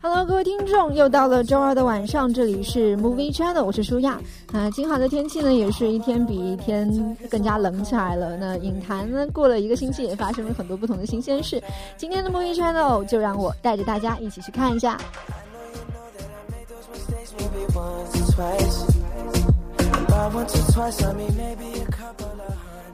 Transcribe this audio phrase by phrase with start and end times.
[0.00, 4.20] Hello，各位听众，又到了周二的晚上，这里是 Movie Channel，我是舒亚。
[4.52, 8.36] 啊，金华的天气呢，也是一天比一天更加冷起来了。
[8.36, 11.60] 那影坛呢，过了一个星期，也发生了很多不同的新鲜事。
[11.96, 14.96] 今天的 Movie Channel 就让我带着大家一起去看一下。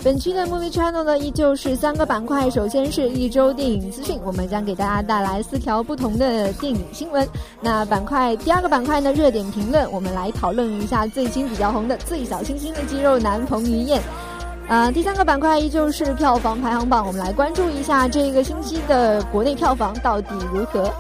[0.04, 2.48] 本期的 Movie Channel 呢，依旧是三个板块。
[2.48, 7.28] 首先是一周电影资讯，我们将给大家带来四条不同的电影新闻。
[7.60, 14.00] 那板块第二个板块呢，热点评论，我们来讨论一下最近比较红的《最小清新的肌肉男》彭于晏。
[14.68, 20.92] 呃，第三个板块依旧是票房排行榜，我们来关注一下这个星期的国内票房到底如何。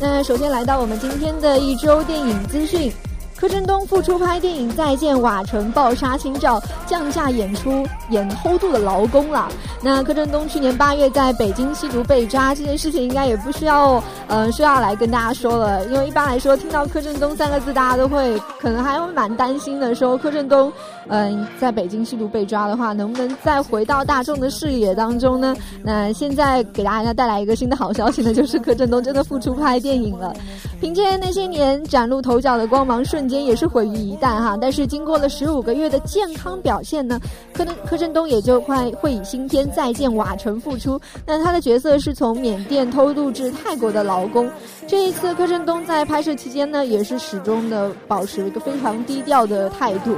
[0.00, 2.92] 那首先来到我们今天的一周电影资讯，
[3.40, 9.48] 柯震东复出拍电影《再见瓦城》，爆杀新照，降价演出演偷渡的劳工了。
[9.80, 20.72] 那柯震东去年八月在北京吸毒被抓这件事情，应该也不需要呃需要来跟大家说了，因为一般来说听到柯震东三个字，大家都会可能还会蛮担心的，说柯震东。
[21.10, 25.56] 嗯，在北京吸毒被抓的话，能不能再回到大众的视野当中呢？
[25.82, 30.34] 那现在给大家带来一个新的好消息呢，就是柯震东真的复出拍电影了。
[30.80, 34.58] 凭借那些年崭露头角的光芒，瞬间也是毁于一旦哈。
[34.60, 37.20] 但是经过了十五个月的健康表现呢，
[37.52, 41.00] 柯柯震东也就快会以新片再见瓦城复出。
[41.24, 44.50] 那他的角色是从缅甸偷渡至泰国的劳工。
[44.88, 50.16] 这一次柯震东在拍摄期间呢，也是始终的保持一个非常低调的态度。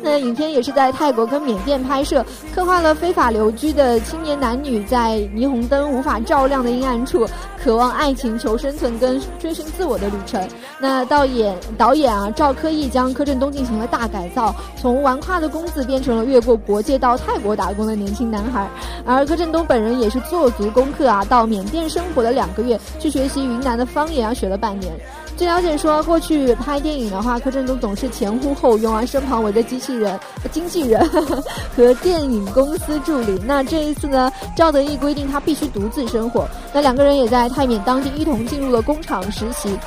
[0.00, 0.20] 那。
[0.20, 2.22] 影片也是在泰国跟缅甸拍摄，
[2.54, 7.26] 刻画了非法留居的青年男女在霓虹灯无法照亮的阴暗处，
[7.58, 10.46] 渴望爱情、求生存跟追寻自我的旅程。
[10.78, 18.68] 那导演导演啊，赵科义将柯震东进行了大改造，从纨绔的公子变成了越过国界到泰国打工的年轻男孩。
[19.04, 24.92] 而柯震东本人也是做足功课啊，到缅甸生活了两个月，去学习云南的方言啊，学了半年。
[25.36, 30.18] 据了解说，过去拍电影的话，柯震东总是前呼后拥啊，身旁围着机器人、
[30.52, 31.02] 经纪人
[31.74, 33.40] 和电影公司助理。
[33.46, 36.46] 那这一次呢，赵德义规定他必须独自生活。
[36.74, 39.78] 那两个人也在泰缅当地一同进入了工厂实习。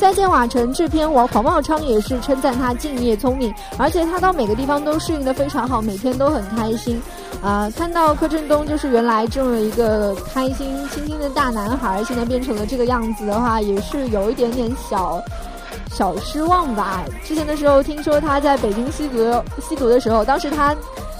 [0.00, 6.98] 在见瓦城制片王黄茂昌也是称赞他敬业聪明，而且他到每个地方都适应的非常好，每天都很开心。
[7.42, 15.22] 啊，看到柯震东就是原来这么一个开心、清新的大男孩，现在变成了这个样子的话，也是有一点点小
[15.90, 17.04] 小失望吧。
[17.22, 19.18] 之前的时候听说他在北京吸毒
[19.60, 20.74] 吸毒的时候，当时他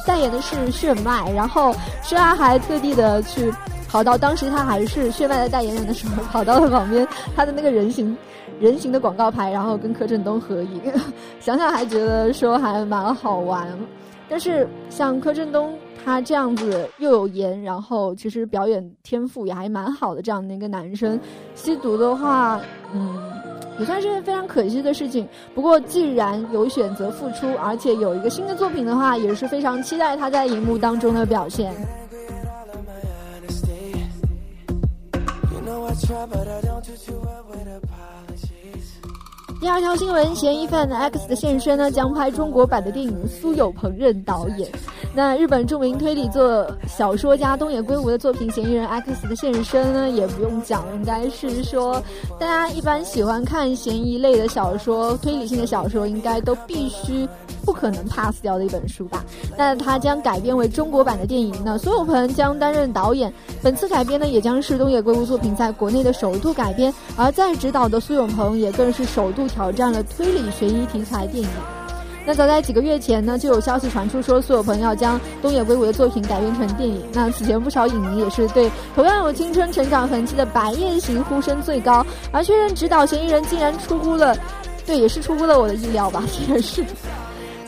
[0.06, 3.52] 代言的是炫迈，然后是他还特地的去
[3.86, 8.16] 跑到当时他还是炫迈的代言人的时候，跑到了旁边他的那个人形。
[8.60, 10.80] 人形的广告牌，然后跟柯震东合影，
[11.40, 13.66] 想想还觉得说还蛮好玩。
[14.28, 21.18] 但是像柯震东他这样子又有颜，然后其实表演天赋也还蛮好的这样的一个男生，
[21.54, 22.60] 吸毒的话，
[22.94, 23.18] 嗯，
[23.78, 25.26] 也算是非常可惜的事情。
[25.52, 31.74] 不过既然有选择复出，而且有一个新的作品的话，也是非常期待他在荧幕当中的表现。
[35.82, 38.09] I try, but I don't do too well with a pie.
[39.60, 44.66] 第二条新闻，嫌疑犯 X 的现身呢，将拍中国版的电影，苏有朋任导演。
[45.14, 52.02] 那日本著名推理作小说家东野圭吾的作品《嫌疑人 X 的现身》呢，也不用讲，应该是说
[52.38, 57.28] 大家一般喜欢看悬疑类的小说、推理性的小说，应该都必须
[57.66, 59.22] 不可能 pass 掉的一本书吧。
[59.58, 63.30] 那它将改编为中国版的电影，那苏有朋将担任导演。
[63.62, 69.49] 本次改编呢，也将是东野圭吾作品在国内的首度改编，而在执导的苏有朋也更是首度。
[69.52, 71.48] 挑战了推理悬疑题材电影。
[72.26, 77.02] 那早在几个月前呢，就有消息传出说苏有朋要将东野圭吾的作品改编成电影。
[77.12, 84.36] 那此前不少影迷也是对同样有青春成长痕迹的《白夜行》呼声最高，而确认指导嫌疑人竟然出乎了，
[84.86, 86.84] 对，也是出乎了我的意料吧，这个是。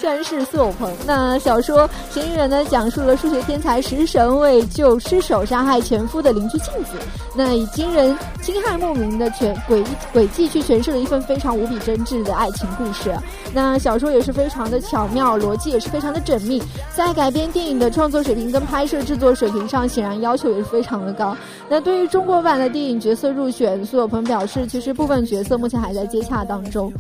[0.03, 0.93] 居然是苏有朋。
[1.07, 6.95] 那小说《嫌疑人》呢，讲述了数学天才食神为救失手杀害前夫的邻居庆子，
[7.37, 13.15] 那以惊人惊骇莫名的全诡诡计去诠释了一份非常无比真挚的爱情故事。
[13.55, 16.61] 那小说也是非常的巧妙，逻辑也是非常的缜密，
[16.97, 21.37] 在改编电影的创作水平跟拍摄制作水平上，显然要求也是非常的高。
[21.69, 26.93] 那对于中国版的电影角色入选，苏有朋表示，其实部分角色目前还在接洽当中。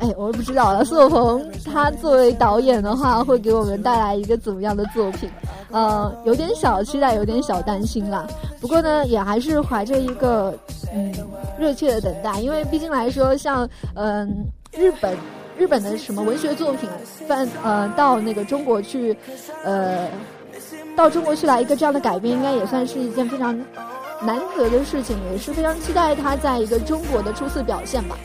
[0.00, 0.84] 哎，我也不知道了。
[0.84, 5.30] 苏有朋他作为导演的话，会给我们带来一个怎么样的作品？
[5.70, 8.26] 呃，有点小期待，有点小担心啦。
[8.60, 10.54] 不过呢，也还是怀着一个
[10.92, 11.12] 嗯
[11.58, 15.14] 热切的等待，因为毕竟来说，像嗯日本
[15.58, 16.88] 日本的什么文学作品
[17.28, 19.16] 翻呃到那个中国去，
[19.62, 20.08] 呃
[20.96, 23.54] 到中国去来一个这样的改编，应该也算是一件非常
[24.22, 28.16] 难得的事情，也是非常期待他在一个中国的初次表现吧。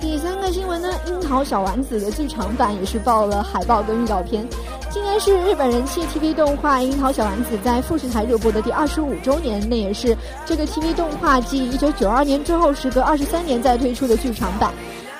[0.00, 4.46] 第三个新闻呢，《樱桃小丸子》的剧场版也是爆了海报跟预告片。
[4.90, 10.16] 今年是日本人气 TV 动画《樱桃小丸子》在富士台热播的第二十五周年，那也是
[10.46, 14.72] 这个 TV 动画继一九九二年之后，时隔二十三年再推出的剧场版。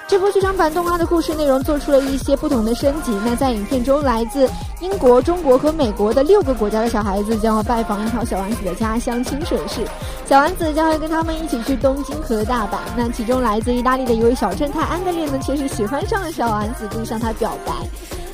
[0.09, 3.13] 这部剧场版动画的故事内容做出了一些不同的升级。
[3.27, 4.49] 那在影片中，来自
[4.81, 9.87] 英国、中国和美国的六个国家的小孩子将要拜访一条小丸子的家乡清水市，
[10.25, 12.79] 小丸子将会跟他们一起去东京和大阪。
[12.97, 17.73] 那其中来自意大利的一位小正太安德烈呢，其实喜欢上了小丸子，并向他表白。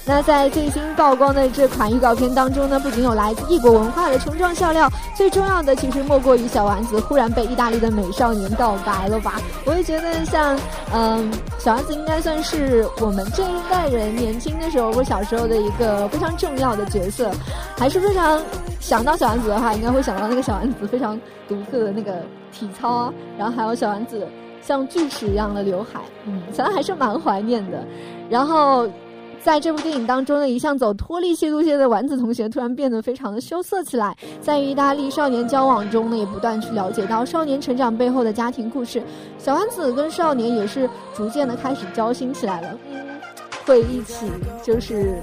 [0.07, 4.87] 那在最新曝光的这款预告片当中呢，不仅有来自异国文化的冲撞笑料，
[5.17, 9.41] 最重要的其实莫过于小丸子忽然被意大利的美少年告白了吧？
[9.65, 10.59] 我也觉得像，
[10.93, 17.31] 嗯，小丸子应该算是我们这一代人年轻的时候或小时候的一个非常重要的角色，
[17.79, 18.43] 还是非常
[18.81, 21.19] 想到小丸子的话，应该会想到那个小丸子非常
[21.49, 22.13] 独特的那个
[22.53, 24.29] 体操，然后还有小丸子
[24.61, 27.83] 像锯齿一样的刘海，嗯，想到还是蛮怀念的，
[28.29, 28.87] 然后。
[29.45, 39.03] 在这部电影当中呢，一向走脱力系路线的丸子同学突然变得非常的羞涩起来，在与意大利少年交往中呢，也不断去了解到少年成长背后的家庭故事。
[39.39, 42.79] 小丸子跟少年也是逐渐的开始交心起来了，
[43.67, 44.27] 会一起
[44.63, 45.23] 就是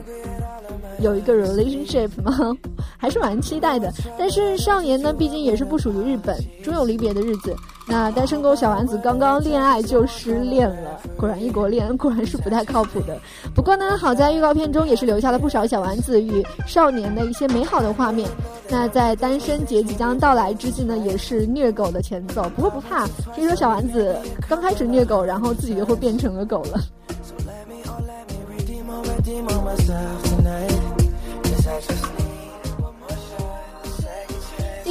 [0.99, 2.55] 有一个 relationship 吗？
[2.99, 3.91] 还是蛮期待的。
[4.19, 7.55] 但是少年呢，毕竟也是不属于日本，终有离别的日子。
[7.91, 13.19] 那单身狗小丸子刚刚恋爱就失恋了，果然异国恋果然是不太靠谱的。
[13.53, 18.29] 不过呢，好在预告片中也是留下了不少小丸子与少年的一些美好的画面。
[18.69, 22.49] 那在单身节即将到来之际呢，也是虐狗的前奏。
[22.55, 23.05] 不过不怕，
[23.35, 24.17] 听说小丸子
[24.47, 26.79] 刚开始虐狗，然后自己就会变成了狗了。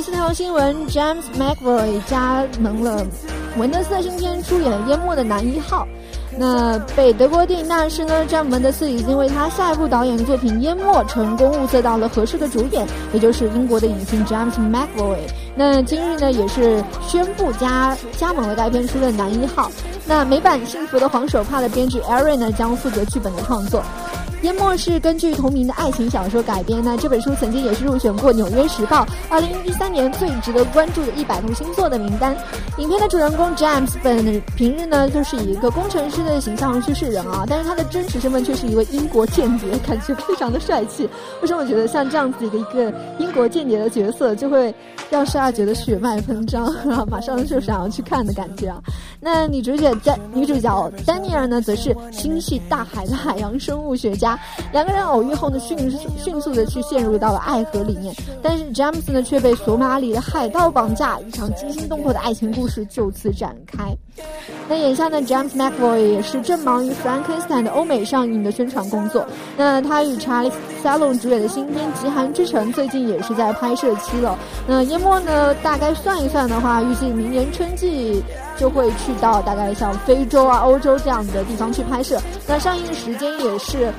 [0.01, 3.07] 第四条新闻：James McAvoy 加盟了
[3.59, 5.87] 文德斯新片，出演了《淹没的男一号》。
[6.39, 15.19] 那被德国电影大师呢，詹姆·文德斯已经为他下一部导演作品《淹没》成功物色到了合适的主演，也就是英国的影星 James McAvoy。
[15.55, 19.71] 那今日呢，也是宣布加加盟了该片出的男一号。
[20.07, 23.83] 那美版《幸福的黄手帕》的编剧 Aaron 呢，将负责剧本的创作。
[24.43, 26.83] 淹没是根据同名的爱情小说改编。
[26.83, 32.35] 那这本书曾经也是入选过《纽约时报》二零一三年最值得关注的一百部新作的名单。
[32.79, 41.09] 影片的主人公 James 本平日呢就是以一个工程师的形象去示人啊，但是他的真实身份却是一位英国间谍，感觉非常的帅气。
[41.43, 44.75] 为什么我觉得像这样子一个一个英国间谍的角色，就会
[45.11, 48.81] 让大家觉得血脉喷张，然后马上就想要去看的感觉啊？
[49.21, 54.39] 那女主角丹女主角丹尼尔呢，则是心系大海的海洋生物学家。
[54.73, 55.79] 两个人偶遇后呢，迅
[56.17, 63.95] 迅速的去陷入到了爱河里面，但是詹姆斯呢却被索马里的海盗绑架，一场惊心动魄的爱情故事就此展开。
[64.69, 69.27] 那眼下呢，James McAvoy 也是正忙于《Frankenstein》的欧美上映的宣传工作。
[69.57, 74.39] 那他与查理斯·隆主演的新片《极寒之城》最近也是在拍摄期了。
[74.67, 78.23] 那淹没呢，大概算一算的话，预计明年春季
[78.61, 82.21] 就会去到大概像非洲啊、欧洲这样的地方去拍摄。
[82.47, 83.91] 那上映时间也是。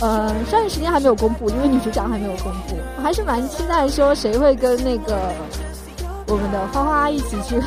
[0.00, 2.78] 呃，上映时间还没有公布，因为女主角还没有公布。
[2.96, 5.30] 我还是蛮期待说谁会跟那个
[6.26, 7.60] 我们的花花一起去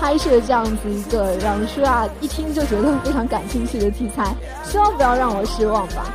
[0.00, 4.34] 拍摄这样子一个让舒亚一听就觉得非常感兴趣的题材。
[4.64, 6.06] 希望不要让我失望吧。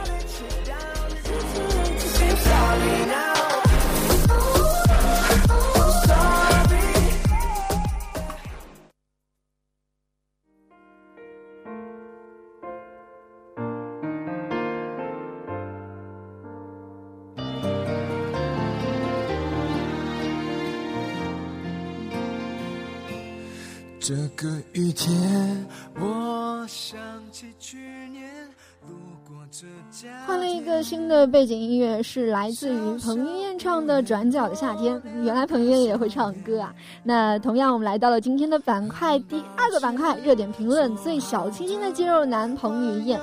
[24.08, 25.68] 这个雨天，
[26.00, 26.98] 我想
[27.30, 27.78] 起去
[28.10, 28.32] 年
[28.88, 28.96] 路
[29.28, 30.08] 过这家。
[30.26, 34.96] 换了一个新的背景音乐，是来自于彭于晏唱的《转角的夏天》。
[35.24, 36.74] 原来彭于晏也会唱歌啊！
[37.04, 43.20] 那同样，我们来到了今天的板块第二个板块——热点评论，最小清新的肌肉男彭于晏。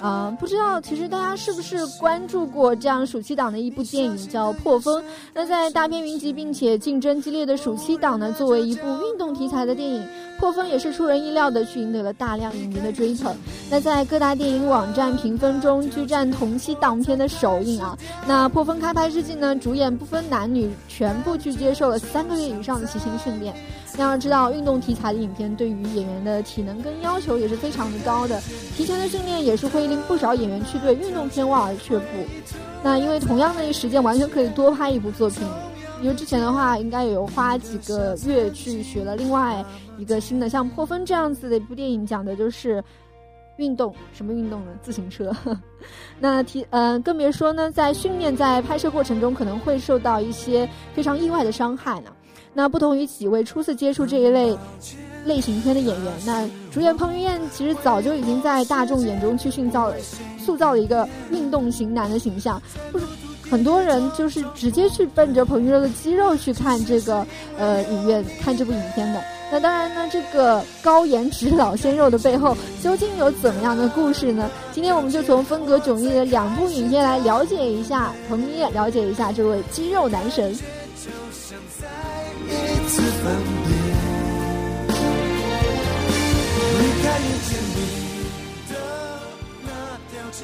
[0.00, 5.02] 啊，不知道其实大家是不是关注过这样暑期档的一部电影叫《破风》？
[5.32, 10.02] 那在大片云集并且竞争激烈的暑期档呢，作为一部运动题材的电影，
[10.38, 13.34] 《破风》也是出人意料的去赢得了大量影迷的追捧。
[13.70, 17.96] 那在各大电影网站评分中居占同期档片的首映啊。
[18.26, 23.54] 那《破风》开拍之际呢，主演不分男女，全部去接受了三个月以上的骑行训练。
[24.02, 28.40] 要知道，运动题材的影片对于演员的体能跟要求也是非常的高的，
[28.76, 32.06] 提前的训练也是会令不少演员去对运动片望而却步。
[32.82, 35.46] 那因为同样的一时间，完全可以多拍一部作品。
[36.02, 39.64] 因为之前的话，应该有花几个月去学了另外
[39.96, 42.84] 一个新的，像《破风》这样子的一部电影，讲的就是
[43.56, 44.72] 运动，什么运动呢？
[44.82, 45.34] 自行车。
[46.20, 52.10] 那提，呃，更别说呢，在训练在拍摄过程中可能会受到一些非常意外的伤害呢。
[52.56, 54.56] 那不同于几位初次接触这一类
[55.26, 59.94] 类型片的演员，那主演彭于晏其实早就已经在大众眼中去塑造了
[60.38, 62.60] 塑造了一个运动型男的形象，
[62.90, 63.04] 不是
[63.50, 67.26] 很多人就是直接去奔着彭于晏的肌肉去看这个
[67.58, 69.22] 呃影院看这部影片的。
[69.52, 74.50] 那当然呢，这个高颜值老鲜肉的背后究竟有怎么样的故事呢？
[74.72, 80.56] 今天我们就从风格迥异的两部影片来了解一下彭于晏，了解一下这位肌肉男神。
[82.88, 83.74] 次分别，
[86.78, 87.78] 离开遇见你
[88.70, 88.72] 的
[89.64, 89.68] 那
[90.10, 90.38] 条街。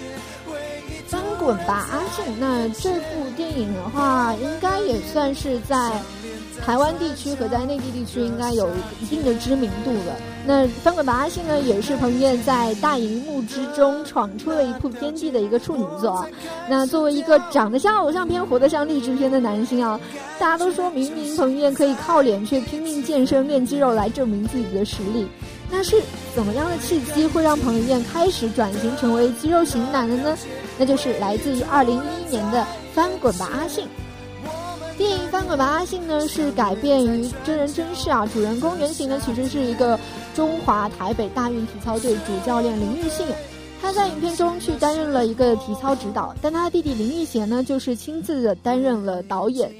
[1.07, 2.25] 翻滚吧，阿信！
[2.39, 6.03] 那这部电影的话，应该也算是在。
[6.65, 10.17] 台湾地区和在内地地区应该有一定的知名度了。
[10.47, 16.25] 那《翻滚吧，阿信》呢，也是彭于晏在大荧幕之中闯出了一部天地的一个处女作。
[16.69, 20.01] 那作为一个长得像偶像片、活得像励志片的男星啊，
[20.39, 25.27] 大家都说明明彭于晏可以靠脸，却拼命健身练肌肉来证明自己的实力。
[25.71, 26.01] 那是
[26.35, 30.37] 怎么样的契机会让彭于晏开始转型成为肌肉型男的呢？
[30.79, 32.61] 那就是来自于二零一一年的
[32.95, 33.85] 《翻滚吧，阿信》。
[34.99, 39.99] 电影《翻滚吧，阿信》呢是改编于真人真事啊，主人公原型呢其实是一个
[40.35, 43.27] 中华台北大运体操队主教练林玉信，
[43.81, 49.73] 他在影片中去担任了一个体操指导，但他的弟弟林玉贤呢就是亲自的担任了导演。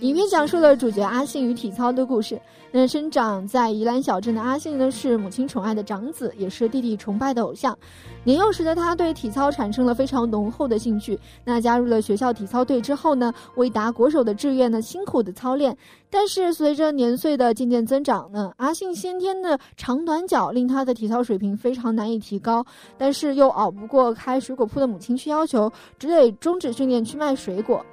[0.00, 2.40] 影片讲述了主角阿信与体操的故事。
[2.72, 7.76] 那生长在宜兰小镇的阿信呢，是母亲宠爱的长子，也是弟弟崇拜的偶像。
[8.24, 11.18] 年幼时的他对体操产生了非常浓厚的兴趣。
[11.44, 15.76] 那加入了学校体操队之后呢，为打国手的志愿呢，辛苦的操练。
[16.08, 22.64] 但是随着年岁的渐渐增长呢，阿信先天的长短脚令他的体操水平非常难以提高。
[22.96, 27.84] 但是又熬不过开水果铺的母亲去要求，只得终止训练去卖水果。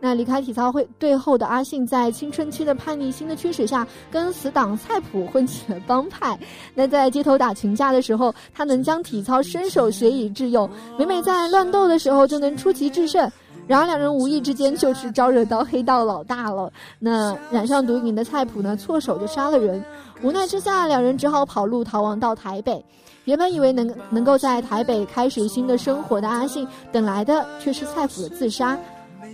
[0.00, 6.38] 那离开体操会队后的阿信，在青春期的叛逆心的驱使下，跟死党菜谱混起了帮派。
[6.74, 13.30] 那在街头打群架的时候，他能将体操伸手学以致用，每每在乱斗的时候就能出奇制胜。
[13.66, 16.72] 然而两人无意之间就是招惹到黑道老大了。
[16.98, 19.84] 那染上毒瘾的菜谱呢，错手就杀了人。
[20.22, 22.84] 无奈之下，两人只好跑路逃亡到台北。
[23.26, 28.76] 原本以为能能够在台北开始新的生活的阿信，等来的却是菜谱的自杀。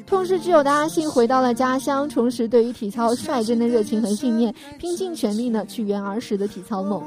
[0.06, 7.02] 痛失挚友的阿信回到了家乡，重拾对于体操率真的热情和信念，拼尽全力呢去圆儿时的体操梦。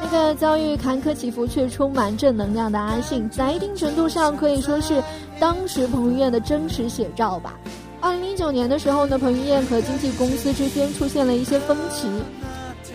[0.00, 5.02] 那个遭遇坎坷起伏却充满正能量的阿信，在一定程度上可以说是
[5.38, 7.58] 当时彭于晏的真实写照吧。
[8.00, 12.08] 二零零九年的时候呢，彭于晏和经纪公司之间出现了一些分歧。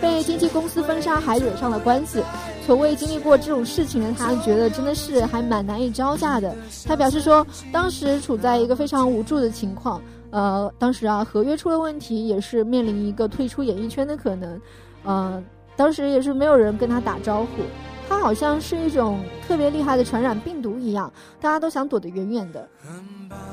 [0.00, 2.22] 被经纪公司封杀，还惹上了官司。
[2.66, 6.54] 从未经历过这种事情的他，觉得真的是还蛮难以招架的。
[6.86, 10.00] 他表示说，当时处在一个非常无助的情况。
[10.30, 14.60] 呃，当时啊，合约出了问题，也是面临一个退出演艺圈的可能。
[15.02, 15.42] 呃，
[15.76, 17.62] 当时也是没有人跟他打招呼。
[18.08, 22.68] 他好像是一种特别厉害的传染病毒一样，大家都想躲得远远的。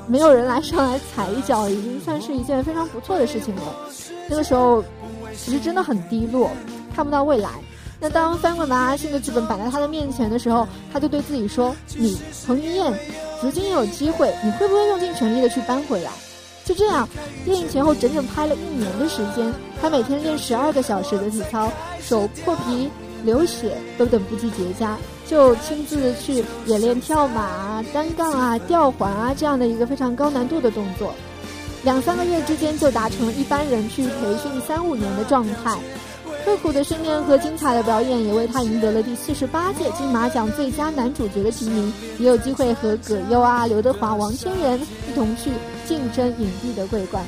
[0.07, 3.61] 没有人来上来踩一脚，已经算是一件非常不错的事情了。
[4.29, 4.83] 那个时候。
[5.37, 6.51] 其实真的很低落，
[6.95, 7.49] 看不到未来。
[7.99, 12.93] 那当翻滚吧阿信的剧本摆在他的面前的时候，他就对自己说：“你彭于晏，
[13.41, 16.11] 如今也有机会，你会不会用尽全力的去扳回来？”
[16.63, 17.07] 就这样，
[17.45, 22.89] 电影前后整整拍了一年的时间，他每天练十二个小时的体操，手破皮、
[23.23, 24.95] 流血都等不及结痂。
[25.25, 31.13] 就亲自去演练跳马啊、单杠啊、吊环啊这样的一个非常高难度的动作，
[31.87, 35.79] 两三个月之间就达成了一般人去培训三五年的状态。
[36.43, 45.49] 刻苦的训练和精彩的表演也为他赢得了第四十八届金马奖最佳男主角的提名，也有机会和葛优啊、刘德华、王千源一同去
[45.87, 47.23] 竞争影帝的桂冠。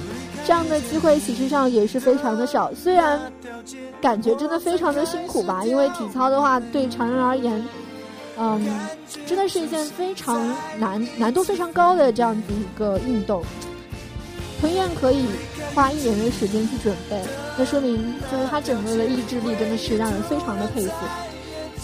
[0.45, 3.17] 这样的机会其实上也是非常的少，虽然
[4.01, 7.65] 感觉真的非常的辛苦吧，因为体操的话对常人而言，
[8.37, 8.61] 嗯，
[9.25, 13.41] 真的是一件非常难、难度非常高的这样子一个运动。
[14.61, 15.25] 彭于晏可以
[15.73, 17.21] 花一年的时间去准备，
[17.57, 20.93] 那说明就是他整个的意志力真的是让人非常的佩服。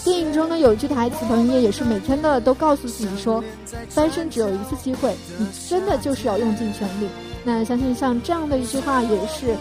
[0.04, 3.42] 电影中呢有一句台词，彭于晏也是每天的都告诉自己说
[3.88, 7.08] ：“翻身只有一次机会，你真的就是要用尽全力。”
[7.44, 9.56] 那相信像这样的一句话也是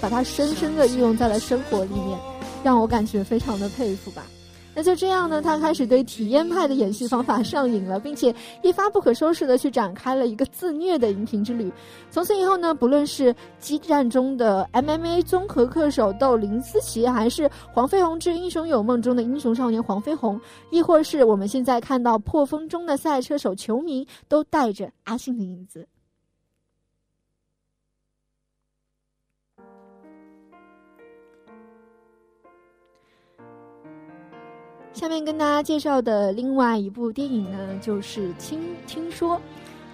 [0.00, 2.18] 把它深深的运用在了生活里面，
[2.62, 4.22] 让我感觉非常的佩服吧。
[4.74, 11.70] 那就这样呢，他开始对体验派的演戏方法上瘾了，并且一发不可收拾的去展开了一个自虐的荧屏之旅。
[12.10, 25.86] 从此以后呢，不论是激战中的 MMA 综合克手斗林思琪，还是黄飞鸿之《英雄有梦》中的英雄少年黄飞鸿，亦或是我们现在看到破风中的赛车手裘明，都带着阿信的影子。
[34.92, 39.36] 下面跟大家介绍的另外一部电影呢，就是《听听说》。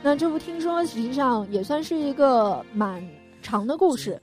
[0.02, 3.02] 那这部《听说》实际上也算是一个蛮
[3.40, 4.21] 长的故事。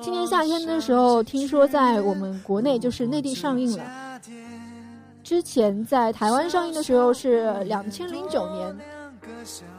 [0.00, 4.20] 今年夏天的时候，听说在我们国内就是内地上映了。
[5.22, 8.78] 之前在台湾上映的时候是两千零九年，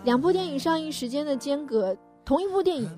[0.03, 1.95] 两部电影上映时间的间隔，
[2.25, 2.89] 同一部电影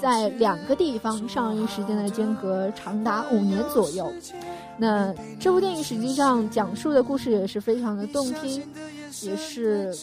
[0.00, 4.10] 在两个地方上映时间的间隔长达五年左右。
[4.78, 8.62] 那这部电影实际上讲述的故事也是非常的动听，
[9.22, 9.94] 也是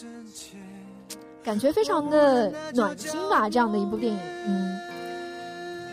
[1.42, 3.50] 感觉非常的暖心吧。
[3.50, 4.78] 这样的一部电影，嗯，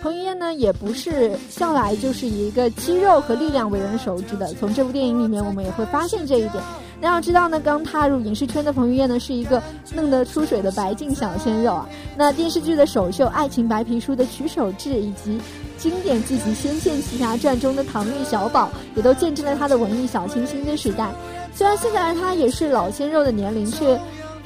[0.04, 6.63] 彭于晏呢也不是向来就是以一个肌肉和力量为人熟知的，从这部电影里面我们也会发现这一点。
[7.02, 9.62] 那要知道呢，刚踏入影视圈的彭于晏呢是一个
[9.94, 11.90] 嫩得出水的白净小鲜肉啊。
[12.18, 15.40] 那电视剧的首秀《爱情白皮书》的曲手志以及。
[15.78, 21.12] 经典剧集《仙剑奇侠传》中的唐钰小宝，也都见证了他的文艺小清新的时代。
[21.54, 24.00] 虽然现在他也是老鲜肉的年龄，却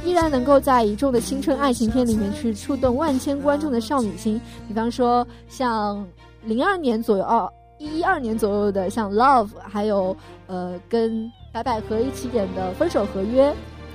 [0.04, 4.42] 依然能够在一众的青春爱情片里面去触动万千观众的少女心。
[4.68, 6.04] 比方说，像
[6.44, 13.50] 零二年左右哦，一二年左右的像《Love》，还有呃跟白百合一起演的《分手合约》，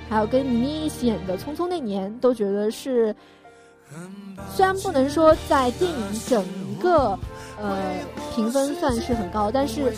[0.08, 3.14] 还有跟倪妮一起演的《匆匆那年》，都觉得是。
[4.52, 6.44] 虽然不能说在电影整
[6.80, 7.16] 个
[7.60, 7.76] 呃
[8.34, 9.92] 评分算是很高，但是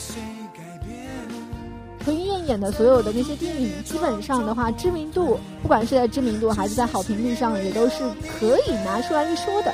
[2.01, 8.05] 彭于晏演的所有的那些电影，基本上的话知名度，不管是在知名度还是在好评率上，也都是
[8.39, 9.73] 可以拿出来一说的。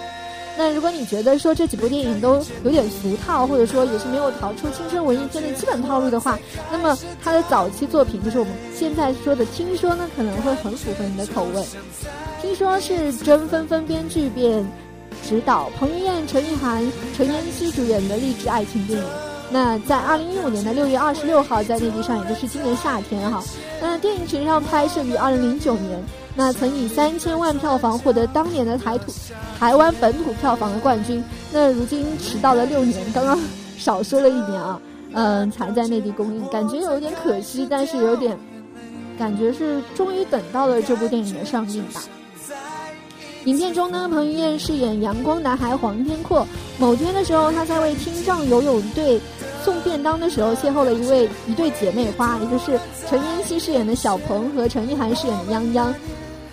[0.57, 6.39] 那如果你觉得说这几部电影都有点俗套，或者说也是没有逃出青春文艺片的基本套路的话，
[6.71, 11.65] 那么他的早期作品，就是我们现在说的《听说》呢，可能会很符合你的口味。
[12.41, 14.67] 听说是甄纷纷编剧并
[15.27, 16.85] 指导，彭于晏、陈意涵、
[17.17, 19.07] 陈妍希主演的励志爱情电影。
[19.51, 23.43] 那在二零一五年的六月二十六号在内地上，也就是今年夏天哈。
[23.81, 26.03] 那电影实际上拍摄于二零零九年，
[26.35, 29.13] 那曾以三千万票房获得当年的台土
[29.59, 31.23] 台湾本土票房的冠军。
[31.53, 33.39] 那如今迟到了六年，刚刚
[33.77, 34.81] 少说了一年啊，
[35.13, 38.39] 嗯，才在内地公映，感觉有点可惜，但是有点
[39.19, 42.03] 感觉是终于等到了这部电影的上映吧。
[43.45, 46.47] 影片中呢，彭于晏饰演阳光男孩黄天阔。
[46.79, 49.21] 某天的时候，他在为听障游泳队
[49.65, 55.93] 送便当的时候，邂逅了一位一对姐妹花，也就是陈妍希饰演的小鹏和陈意涵饰演的泱泱。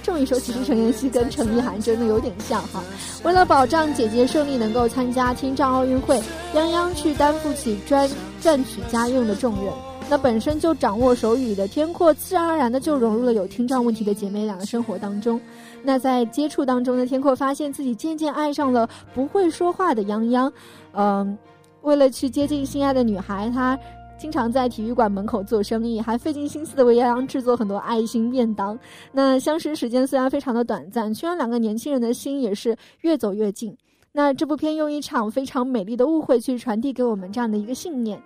[0.09, 2.83] 这么一说，其实陈妍希跟陈意涵真的有点像哈。
[3.23, 6.19] 为了保障姐姐顺利能够参加听障奥运会，
[6.51, 8.09] 泱泱去担负起专
[8.41, 9.71] 赚取家用的重任。
[10.09, 15.39] 那本身就掌握手语的天阔，自然而然的就融入了有听障问题的姐妹俩的生活当中。
[15.83, 20.51] 那在接触当中呢，天阔发现自己渐渐爱上了不会说话的泱泱，
[20.93, 21.37] 嗯，
[21.83, 23.77] 为了去接近心爱的女孩，他
[24.19, 28.77] 经常在体育馆门口做生意，还费尽心思的为洋洋制作很多爱心便当。
[29.13, 33.73] 那相识时间虽然非常的短暂，却让两个年轻人的心也是越走越近。
[34.11, 38.21] 那这部片用一场非常美丽的误会去传递给我们这样的一个信念：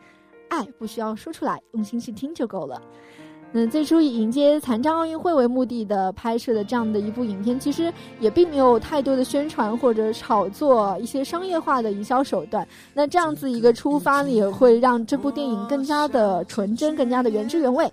[0.50, 2.82] 爱不需要说出来，用心去听就够了。
[3.56, 12.68] 那最初以迎接残障奥运会为目的的拍摄的这样的一部影片，其实也并没有太多的宣传或者炒作一些商业化的营销手段。
[12.96, 17.88] 那这样子一个出发呢，也会让这部电影更加的纯真，更加的原汁原味。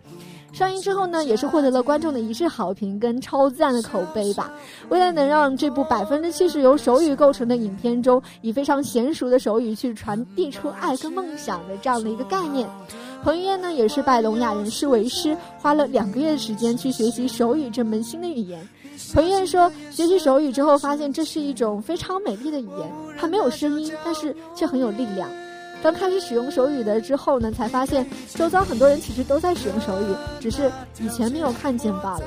[0.52, 4.50] 上映之后呢，也是获得了观众的一致好评跟超赞的口碑吧。
[4.88, 12.68] 为了能让这部百分之七十由手语构成的影片中，以非常娴熟的手语去传递出爱跟梦想的这样的一个概念，
[13.22, 18.66] 彭于晏呢也是拜聋哑人士为师，花了两个月的时间去学习手语这门新的语言。
[19.12, 25.28] 彭于晏说，学习手语之后发现这是一种非常美丽的语言，它没有声音，但是却很有力量。
[25.82, 32.22] 当开始使用手语的之后呢，才发现周遭很多人其实都在使用手语，只是以前没有看见罢了。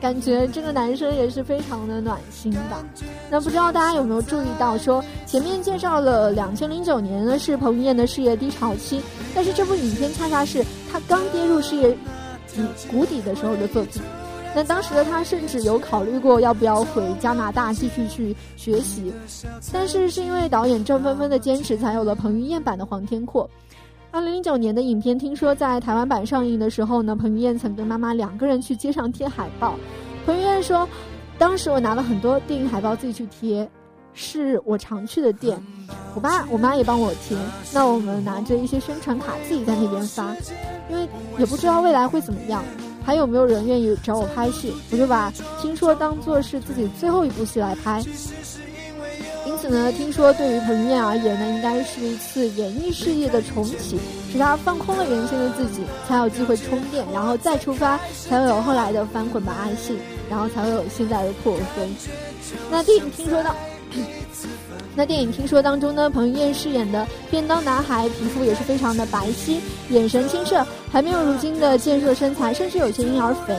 [0.00, 2.84] 感觉这个男生也是非常的暖心吧。
[3.30, 9.00] 那不知道大家有没有注意到，说前面介绍了两千零九年呢是彭于晏的事业低潮期，
[9.34, 11.92] 但是这部影片恰恰是他刚跌入事业
[12.52, 14.02] 底谷底的时候的作品。
[14.54, 19.12] 那当时的他甚至有考虑过要不要回加拿大继续去学习，
[19.72, 23.44] 但是是因为导演郑芬芬的坚持，才有了彭于晏版的《黄天阔》。
[24.10, 29.74] 二零零九年的影片，听说在台湾版上映的时候呢，彭于晏曾跟妈妈两个人去街上贴海报。
[30.26, 30.86] 彭于晏说
[31.38, 33.66] ：“当时我拿了很多电影海报自己去贴，
[34.12, 35.58] 是我常去的店，
[36.14, 37.34] 我爸我妈也帮我贴。
[37.72, 40.36] 那我们拿着一些宣传卡自己在那边发，
[40.90, 42.62] 因为也不知道未来会怎么样。”
[43.04, 44.72] 还有没有人愿意找我拍戏？
[44.90, 48.02] 我就把听说当做是自己最后一部戏来拍。
[49.44, 53.98] 因此呢，听说对于彭于晏而言呢，应该是一次演艺事业的重启，
[54.32, 59.98] 使他放空了原先的自己，才有机会充电，然后再出发，才会有后来的翻滚吧爱信，
[60.30, 61.88] 然后才会有现在的破飞。
[62.70, 63.54] 那电影听说到。
[64.94, 69.56] 那电影听说当中呢，彭于晏饰演的便当男孩，皮肤也是非常的白皙，
[69.88, 73.56] 眼神清澈，还没有如今的健硕身材，甚至有些婴儿肥。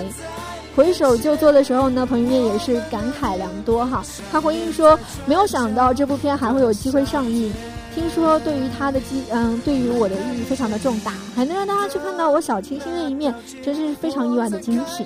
[0.76, 4.04] 回首就做的时候呢，彭于晏也是感慨良多哈。
[4.32, 7.52] 他回应说，没有想到这部片还会有机会上映，
[7.96, 15.04] 听说对于他的机嗯，对于我的意义非常的重大，还能让大家去看到我小清新的一面，真是非常意外的惊喜。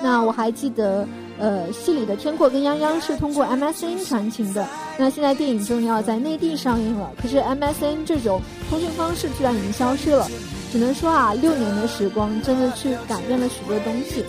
[0.00, 1.06] 那我还记得。
[1.38, 4.66] 呃，戏里的天阔跟泱泱是通过 MSN 传情的。
[4.98, 10.26] 那现在电影终于要在内地上映了，可是 MSN 这种通讯方式居然已经消失了。
[10.72, 14.24] 只能说啊，六年的时光真的去改变了许多东西。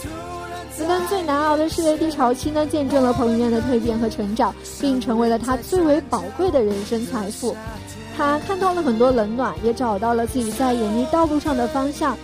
[0.75, 7.55] 此段最难熬的事业低潮期呢，见证了彭于晏的蜕变和成长，并成为了他最为宝贵的人生财富。
[8.15, 12.17] 他看透了很多冷暖，也找到了自己在演艺道路上的方向。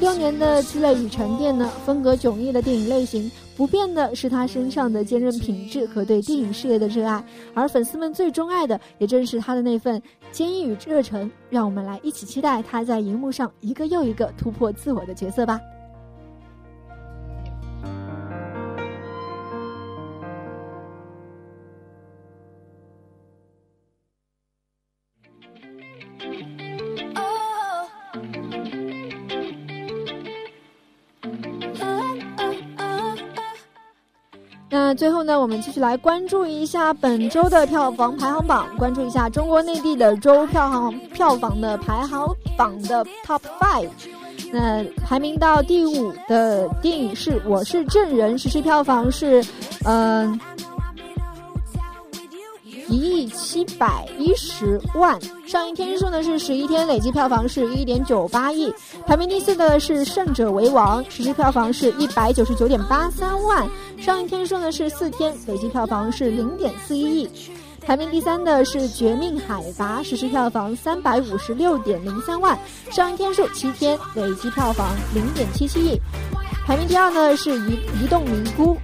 [0.00, 3.30] 六年的积累与沉淀呢，风格迥异的电影类型。
[3.58, 11.28] 不变的是他身上的坚韧品质和对电影事业的热爱，而粉丝们最钟爱的也正是他的那份坚毅与热忱。
[11.50, 15.60] 让我们来一起期待他在荧幕上一个又一个突破自我的角色吧。
[34.88, 43.90] 那最后呢，我们继续来关注一下本周的票房排行榜，关注一下中国内地的周票房票房的排行榜的 Top Five。
[44.50, 49.44] 那排名到第五的电影是《我是证人》，实时票房是，
[49.84, 50.40] 嗯。
[53.28, 58.72] 七百一十万，上映天数呢是十一天，累计票房是一点九八亿。
[59.06, 67.30] 排名第四的是《胜者为王》，实时票房是一百九十九点八三万，上映天数呢是四天，累计票房是零点四一亿。
[67.84, 72.58] 排名第三的是《绝命海拔》，实时票房三百五十六点零三万，
[72.90, 76.00] 上映天数七天，累计票房零点七七亿。
[76.66, 78.74] 排名第二呢是《移移动迷宫》。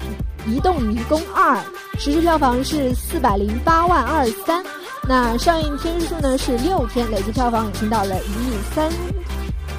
[0.47, 1.59] 移动迷宫二
[1.99, 4.63] 实时票房是四百零八万二三，
[5.09, 8.91] 那上映天数呢是六天，累计票房已经到了一亿三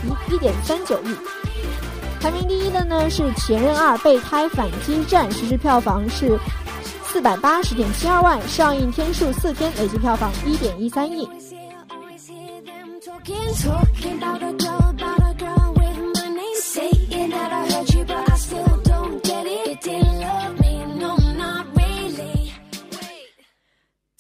[0.04, 1.16] 一一点三九亿。
[2.20, 6.40] 排名第一的呢是《前任二备胎反击战》，实时票房是
[7.04, 11.30] 四百八十点七二万，上映天数四天，累计票房一点一三亿。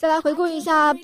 [0.05, 0.95] 再来回顾一下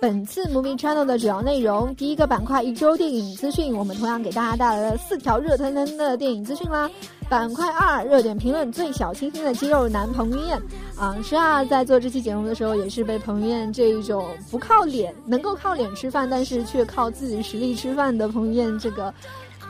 [0.00, 1.94] 本次 Movie Channel 的主要内容。
[1.96, 6.90] 第一个板块一周电影资讯，我们同样给大家带来了四条热腾腾的电影资讯啦。
[7.28, 10.58] 板块二热点评论最小清新的肌肉男彭于晏
[10.96, 19.12] 啊，是啊，在做这期节目的时候也是被彭于晏这一种不靠脸，能够靠脸吃饭，但是却靠自己实力吃饭的彭于晏这个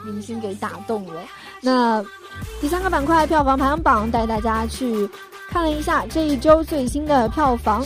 [0.06, 1.20] 明星给打动了。
[1.60, 2.00] 那
[2.60, 5.10] 第三个板块票房排行榜带大家去
[5.48, 7.84] 看了一下这一周最新的票房。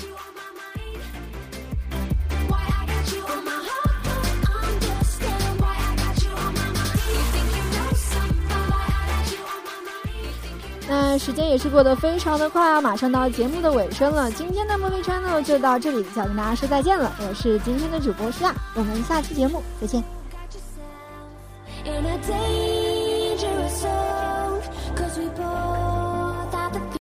[11.19, 14.31] 时间也是过得非常的快啊，马上到节目的尾声了。
[14.31, 17.13] 今天的《movie channel》就到这里，要跟大家说再见了。
[17.19, 20.03] 我是今天的主播舒亚，我们下期节目再见。